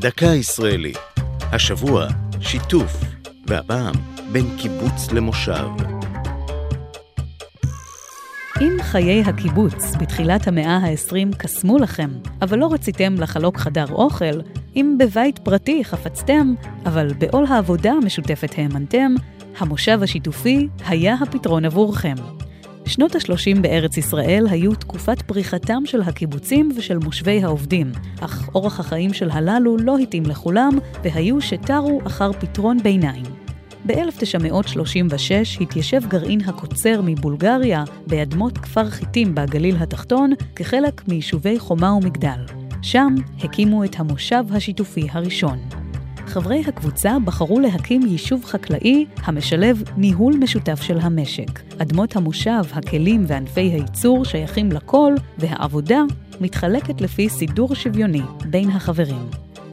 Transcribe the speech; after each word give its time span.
דקה 0.00 0.26
ישראלית. 0.26 0.98
השבוע, 1.52 2.06
שיתוף, 2.40 2.92
והפעם, 3.46 3.94
בין 4.32 4.56
קיבוץ 4.58 5.12
למושב. 5.12 5.68
אם 8.60 8.76
חיי 8.82 9.22
הקיבוץ 9.22 9.96
בתחילת 10.00 10.48
המאה 10.48 10.76
ה-20 10.76 11.36
קסמו 11.36 11.78
לכם, 11.78 12.10
אבל 12.42 12.58
לא 12.58 12.68
רציתם 12.72 13.14
לחלוק 13.18 13.56
חדר 13.56 13.92
אוכל, 13.92 14.40
אם 14.76 14.96
בבית 14.98 15.38
פרטי 15.38 15.84
חפצתם, 15.84 16.54
אבל 16.86 17.12
בעול 17.18 17.46
העבודה 17.48 17.92
המשותפת 17.92 18.50
האמנתם, 18.58 19.14
המושב 19.58 20.02
השיתופי 20.02 20.68
היה 20.86 21.14
הפתרון 21.22 21.64
עבורכם. 21.64 22.39
שנות 22.90 23.14
ה-30 23.14 23.60
בארץ 23.60 23.96
ישראל 23.96 24.46
היו 24.50 24.74
תקופת 24.74 25.22
פריחתם 25.22 25.82
של 25.86 26.02
הקיבוצים 26.02 26.70
ושל 26.76 26.98
מושבי 26.98 27.44
העובדים, 27.44 27.92
אך 28.20 28.48
אורח 28.54 28.80
החיים 28.80 29.12
של 29.12 29.30
הללו 29.30 29.76
לא 29.76 29.98
התאים 29.98 30.22
לכולם, 30.26 30.70
והיו 31.04 31.40
שתרו 31.40 32.00
אחר 32.06 32.32
פתרון 32.32 32.78
ביניים. 32.82 33.24
ב-1936 33.86 35.60
התיישב 35.60 36.00
גרעין 36.08 36.40
הקוצר 36.40 37.00
מבולגריה 37.04 37.84
באדמות 38.06 38.58
כפר 38.58 38.90
חיטים 38.90 39.34
בגליל 39.34 39.76
התחתון 39.76 40.32
כחלק 40.56 41.08
מיישובי 41.08 41.58
חומה 41.58 41.92
ומגדל. 41.92 42.44
שם 42.82 43.14
הקימו 43.44 43.84
את 43.84 44.00
המושב 44.00 44.44
השיתופי 44.50 45.06
הראשון. 45.12 45.58
חברי 46.30 46.62
הקבוצה 46.66 47.16
בחרו 47.24 47.60
להקים 47.60 48.02
יישוב 48.06 48.44
חקלאי 48.44 49.06
המשלב 49.24 49.82
ניהול 49.96 50.34
משותף 50.34 50.82
של 50.82 50.98
המשק. 51.00 51.60
אדמות 51.82 52.16
המושב, 52.16 52.62
הכלים 52.72 53.24
וענפי 53.26 53.60
הייצור 53.60 54.24
שייכים 54.24 54.72
לכל, 54.72 55.14
והעבודה 55.38 56.02
מתחלקת 56.40 57.00
לפי 57.00 57.28
סידור 57.28 57.74
שוויוני 57.74 58.22
בין 58.50 58.70
החברים. 58.70 59.30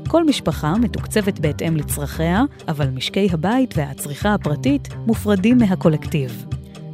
כל 0.07 0.23
משפחה 0.23 0.73
מתוקצבת 0.77 1.39
בהתאם 1.39 1.75
לצרכיה, 1.77 2.41
אבל 2.67 2.89
משקי 2.89 3.27
הבית 3.31 3.73
והצריכה 3.77 4.33
הפרטית 4.33 4.87
מופרדים 5.05 5.57
מהקולקטיב. 5.57 6.45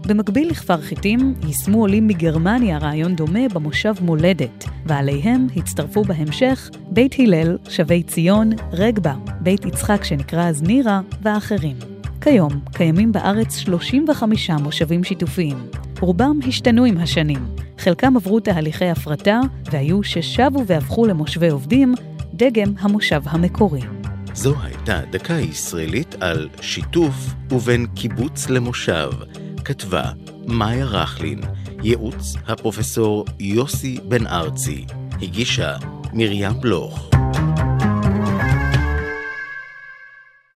במקביל 0.08 0.50
לכפר 0.50 0.82
חיטים, 0.82 1.34
יישמו 1.48 1.80
עולים 1.80 2.08
מגרמניה 2.08 2.78
רעיון 2.78 3.16
דומה 3.16 3.50
במושב 3.54 3.94
מולדת, 4.02 4.66
ועליהם 4.86 5.48
הצטרפו 5.56 6.04
בהמשך 6.04 6.70
בית 6.90 7.16
הלל, 7.20 7.58
שבי 7.70 8.04
ציון, 8.04 8.50
רגבה, 8.72 9.14
בית 9.40 9.66
יצחק 9.66 10.04
שנקרא 10.04 10.50
אז 10.50 10.64
נירה, 10.64 11.02
ואחרים. 11.22 11.76
כיום 12.22 12.52
קיימים 12.74 13.12
בארץ 13.12 13.56
35 13.56 14.50
מושבים 14.50 15.04
שיתופיים. 15.04 15.58
רובם 16.00 16.40
השתנו 16.48 16.86
עם 16.86 16.98
השנים. 16.98 17.46
חלקם 17.78 18.18
עברו 18.18 18.40
תהליכי 18.40 18.90
הפרטה, 18.90 19.40
והיו 19.72 20.04
ששבו 20.04 20.64
והפכו 20.68 21.06
למושבי 21.06 21.50
עובדים, 21.50 21.96
דגם 22.34 22.74
המושב 22.80 23.22
המקורי. 23.26 23.82
זו 24.34 24.56
הייתה 24.64 25.02
דקה 25.12 25.34
ישראלית 25.34 26.16
על 26.20 26.50
שיתוף 26.62 27.34
ובין 27.52 27.86
קיבוץ 27.96 28.50
למושב. 28.50 29.10
כתבה 29.66 30.04
מאיה 30.48 30.86
רכלין, 30.86 31.42
ייעוץ 31.84 32.36
הפרופסור 32.48 33.26
יוסי 33.40 33.98
בן 34.08 34.28
ארצי, 34.28 34.86
הגישה 35.22 35.76
מרים 36.14 36.52
בלוך. 36.62 37.10